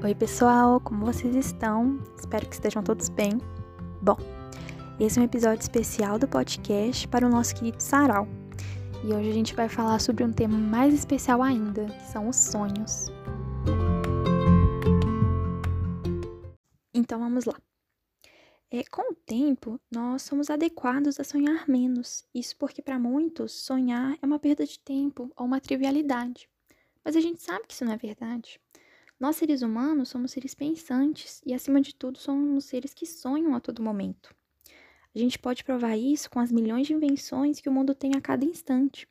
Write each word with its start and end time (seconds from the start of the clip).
Oi, 0.00 0.14
pessoal, 0.14 0.78
como 0.78 1.04
vocês 1.04 1.34
estão? 1.34 2.00
Espero 2.16 2.46
que 2.46 2.54
estejam 2.54 2.84
todos 2.84 3.08
bem. 3.08 3.32
Bom, 4.00 4.16
esse 5.00 5.18
é 5.18 5.22
um 5.22 5.24
episódio 5.24 5.60
especial 5.60 6.20
do 6.20 6.28
podcast 6.28 7.08
para 7.08 7.26
o 7.26 7.28
nosso 7.28 7.56
querido 7.56 7.82
Sarau. 7.82 8.28
E 9.02 9.12
hoje 9.12 9.28
a 9.28 9.32
gente 9.32 9.56
vai 9.56 9.68
falar 9.68 9.98
sobre 9.98 10.22
um 10.22 10.32
tema 10.32 10.56
mais 10.56 10.94
especial 10.94 11.42
ainda, 11.42 11.84
que 11.86 12.12
são 12.12 12.28
os 12.28 12.36
sonhos. 12.36 13.06
Então 16.94 17.18
vamos 17.18 17.44
lá. 17.44 17.60
É, 18.70 18.84
com 18.84 19.10
o 19.10 19.16
tempo, 19.16 19.80
nós 19.90 20.22
somos 20.22 20.48
adequados 20.48 21.18
a 21.18 21.24
sonhar 21.24 21.68
menos. 21.68 22.24
Isso 22.32 22.56
porque, 22.56 22.80
para 22.80 23.00
muitos, 23.00 23.50
sonhar 23.50 24.16
é 24.22 24.24
uma 24.24 24.38
perda 24.38 24.64
de 24.64 24.78
tempo 24.78 25.28
ou 25.34 25.44
uma 25.44 25.60
trivialidade. 25.60 26.48
Mas 27.04 27.16
a 27.16 27.20
gente 27.20 27.42
sabe 27.42 27.66
que 27.66 27.74
isso 27.74 27.84
não 27.84 27.94
é 27.94 27.96
verdade. 27.96 28.60
Nós, 29.18 29.34
seres 29.36 29.62
humanos, 29.62 30.10
somos 30.10 30.30
seres 30.30 30.54
pensantes 30.54 31.40
e, 31.44 31.52
acima 31.52 31.80
de 31.80 31.92
tudo, 31.92 32.18
somos 32.18 32.66
seres 32.66 32.94
que 32.94 33.04
sonham 33.04 33.54
a 33.54 33.60
todo 33.60 33.82
momento. 33.82 34.32
A 35.14 35.18
gente 35.18 35.38
pode 35.38 35.64
provar 35.64 35.96
isso 35.96 36.30
com 36.30 36.38
as 36.38 36.52
milhões 36.52 36.86
de 36.86 36.94
invenções 36.94 37.60
que 37.60 37.68
o 37.68 37.72
mundo 37.72 37.94
tem 37.94 38.12
a 38.14 38.20
cada 38.20 38.44
instante. 38.44 39.08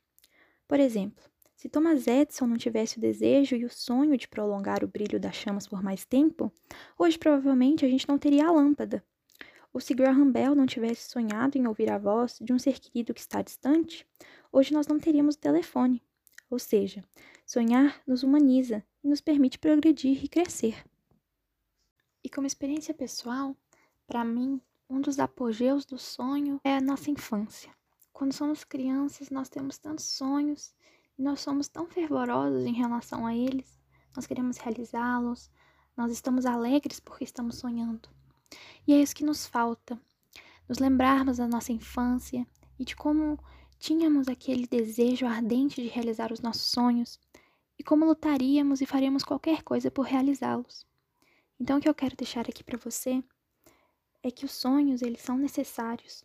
Por 0.66 0.80
exemplo, 0.80 1.22
se 1.54 1.68
Thomas 1.68 2.06
Edison 2.06 2.46
não 2.46 2.56
tivesse 2.56 2.96
o 2.96 3.00
desejo 3.00 3.54
e 3.56 3.66
o 3.66 3.70
sonho 3.70 4.16
de 4.16 4.28
prolongar 4.28 4.82
o 4.82 4.88
brilho 4.88 5.20
das 5.20 5.34
chamas 5.34 5.66
por 5.66 5.82
mais 5.82 6.06
tempo, 6.06 6.50
hoje 6.98 7.18
provavelmente 7.18 7.84
a 7.84 7.88
gente 7.88 8.08
não 8.08 8.16
teria 8.16 8.46
a 8.46 8.52
lâmpada. 8.52 9.04
Ou 9.74 9.80
se 9.80 9.92
Graham 9.92 10.30
Bell 10.30 10.54
não 10.54 10.64
tivesse 10.64 11.10
sonhado 11.10 11.58
em 11.58 11.66
ouvir 11.66 11.90
a 11.90 11.98
voz 11.98 12.38
de 12.40 12.52
um 12.52 12.58
ser 12.58 12.78
querido 12.78 13.12
que 13.12 13.20
está 13.20 13.42
distante, 13.42 14.06
hoje 14.50 14.72
nós 14.72 14.86
não 14.86 14.98
teríamos 14.98 15.34
o 15.34 15.38
telefone. 15.38 16.02
Ou 16.50 16.58
seja, 16.58 17.04
sonhar 17.44 18.00
nos 18.06 18.22
humaniza 18.22 18.84
e 19.02 19.08
nos 19.08 19.20
permite 19.20 19.58
progredir 19.58 20.24
e 20.24 20.28
crescer. 20.28 20.84
E 22.24 22.28
como 22.28 22.46
experiência 22.46 22.94
pessoal, 22.94 23.56
para 24.06 24.24
mim, 24.24 24.60
um 24.88 25.00
dos 25.00 25.18
apogeus 25.18 25.84
do 25.84 25.98
sonho 25.98 26.60
é 26.64 26.76
a 26.76 26.80
nossa 26.80 27.10
infância. 27.10 27.70
Quando 28.12 28.32
somos 28.32 28.64
crianças, 28.64 29.30
nós 29.30 29.48
temos 29.48 29.78
tantos 29.78 30.06
sonhos 30.06 30.74
e 31.18 31.22
nós 31.22 31.40
somos 31.40 31.68
tão 31.68 31.86
fervorosos 31.86 32.64
em 32.64 32.72
relação 32.72 33.26
a 33.26 33.34
eles, 33.34 33.78
nós 34.16 34.26
queremos 34.26 34.56
realizá-los, 34.56 35.50
nós 35.96 36.10
estamos 36.10 36.46
alegres 36.46 37.00
porque 37.00 37.24
estamos 37.24 37.56
sonhando. 37.56 38.08
E 38.86 38.92
é 38.92 39.00
isso 39.00 39.14
que 39.14 39.24
nos 39.24 39.46
falta, 39.46 40.00
nos 40.68 40.78
lembrarmos 40.78 41.36
da 41.36 41.46
nossa 41.46 41.72
infância 41.72 42.46
e 42.78 42.84
de 42.84 42.96
como 42.96 43.38
tínhamos 43.78 44.28
aquele 44.28 44.66
desejo 44.66 45.26
ardente 45.26 45.82
de 45.82 45.88
realizar 45.88 46.32
os 46.32 46.40
nossos 46.40 46.62
sonhos 46.62 47.18
e 47.78 47.84
como 47.84 48.04
lutaríamos 48.04 48.80
e 48.80 48.86
faríamos 48.86 49.24
qualquer 49.24 49.62
coisa 49.62 49.90
por 49.90 50.04
realizá-los. 50.06 50.86
Então 51.60 51.78
o 51.78 51.80
que 51.80 51.88
eu 51.88 51.94
quero 51.94 52.16
deixar 52.16 52.48
aqui 52.48 52.62
para 52.62 52.78
você 52.78 53.22
é 54.22 54.30
que 54.30 54.44
os 54.44 54.52
sonhos, 54.52 55.02
eles 55.02 55.20
são 55.20 55.38
necessários. 55.38 56.24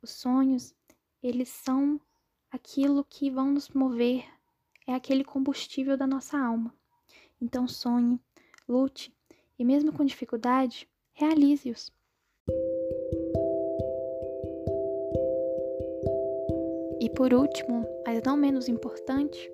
Os 0.00 0.10
sonhos, 0.10 0.74
eles 1.22 1.48
são 1.48 2.00
aquilo 2.50 3.04
que 3.04 3.30
vão 3.30 3.52
nos 3.52 3.68
mover, 3.70 4.24
é 4.86 4.94
aquele 4.94 5.24
combustível 5.24 5.96
da 5.96 6.06
nossa 6.06 6.38
alma. 6.38 6.74
Então 7.40 7.66
sonhe, 7.66 8.20
lute 8.68 9.14
e 9.58 9.64
mesmo 9.64 9.92
com 9.92 10.04
dificuldade, 10.04 10.88
realize-os. 11.12 11.92
E 17.02 17.10
por 17.10 17.34
último, 17.34 17.84
mas 18.06 18.22
não 18.24 18.36
menos 18.36 18.68
importante, 18.68 19.50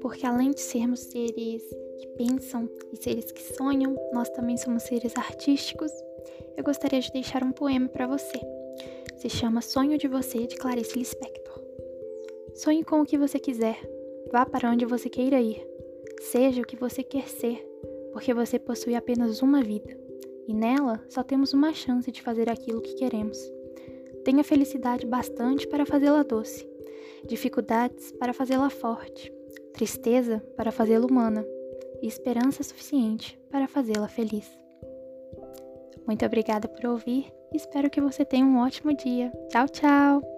porque 0.00 0.24
além 0.24 0.52
de 0.52 0.60
sermos 0.62 1.00
seres 1.00 1.62
que 1.98 2.06
pensam 2.16 2.66
e 2.90 2.96
seres 2.96 3.30
que 3.30 3.42
sonham, 3.42 3.94
nós 4.10 4.30
também 4.30 4.56
somos 4.56 4.84
seres 4.84 5.14
artísticos. 5.14 5.92
Eu 6.56 6.64
gostaria 6.64 6.98
de 6.98 7.12
deixar 7.12 7.44
um 7.44 7.52
poema 7.52 7.90
para 7.90 8.06
você. 8.06 8.40
Se 9.18 9.28
chama 9.28 9.60
Sonho 9.60 9.98
de 9.98 10.08
Você, 10.08 10.46
de 10.46 10.56
Clarice 10.56 10.98
Lispector. 10.98 11.62
Sonhe 12.54 12.82
com 12.82 13.02
o 13.02 13.04
que 13.04 13.18
você 13.18 13.38
quiser. 13.38 13.78
Vá 14.32 14.46
para 14.46 14.70
onde 14.70 14.86
você 14.86 15.10
queira 15.10 15.42
ir. 15.42 15.62
Seja 16.22 16.62
o 16.62 16.66
que 16.66 16.74
você 16.74 17.02
quer 17.02 17.28
ser, 17.28 17.58
porque 18.14 18.32
você 18.32 18.58
possui 18.58 18.94
apenas 18.94 19.42
uma 19.42 19.62
vida. 19.62 19.94
E 20.46 20.54
nela 20.54 21.04
só 21.10 21.22
temos 21.22 21.52
uma 21.52 21.74
chance 21.74 22.10
de 22.10 22.22
fazer 22.22 22.48
aquilo 22.48 22.80
que 22.80 22.94
queremos. 22.94 23.38
Tenha 24.24 24.42
felicidade 24.42 25.04
bastante 25.04 25.66
para 25.68 25.84
fazê-la 25.84 26.22
doce, 26.22 26.66
dificuldades 27.26 28.12
para 28.12 28.32
fazê-la 28.32 28.70
forte, 28.70 29.32
tristeza 29.72 30.42
para 30.56 30.72
fazê-la 30.72 31.06
humana 31.06 31.44
e 32.02 32.06
esperança 32.06 32.62
suficiente 32.62 33.38
para 33.50 33.66
fazê-la 33.66 34.08
feliz. 34.08 34.48
Muito 36.06 36.24
obrigada 36.24 36.68
por 36.68 36.86
ouvir 36.86 37.32
e 37.52 37.56
espero 37.56 37.90
que 37.90 38.00
você 38.00 38.24
tenha 38.24 38.46
um 38.46 38.58
ótimo 38.58 38.96
dia. 38.96 39.30
Tchau, 39.50 39.68
tchau! 39.68 40.37